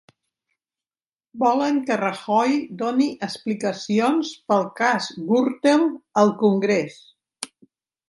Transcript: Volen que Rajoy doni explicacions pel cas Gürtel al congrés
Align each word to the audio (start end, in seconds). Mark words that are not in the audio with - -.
Volen 1.43 1.77
que 1.89 1.97
Rajoy 2.01 2.57
doni 2.81 3.07
explicacions 3.29 4.35
pel 4.51 4.67
cas 4.83 5.13
Gürtel 5.31 5.89
al 6.25 6.37
congrés 6.45 7.01